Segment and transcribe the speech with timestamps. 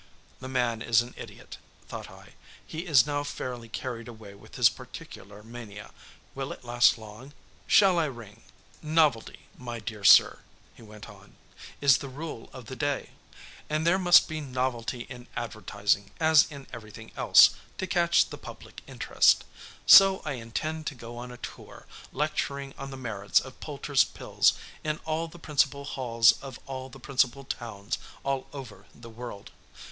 [0.39, 2.33] The man is an idiot, thought I;
[2.65, 5.91] he is now fairly carried away with his particular mania.
[6.33, 7.33] Will it last long?
[7.67, 8.41] Shall I ring?
[8.81, 10.39] "Novelty, my dear sir,"
[10.73, 11.35] he went on,
[11.81, 13.11] "is the rule of the day;
[13.69, 18.81] and there must be novelty in advertising, as in everything else, to catch the public
[18.87, 19.43] interest.
[19.85, 24.53] So I intend to go on a tour, lecturing on the merits of Poulter's Pills
[24.83, 29.51] in all the principal halls of all the principal towns all over the world.